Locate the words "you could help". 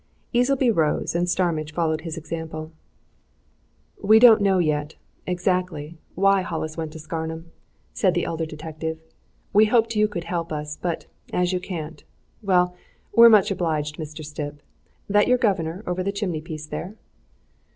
9.95-10.51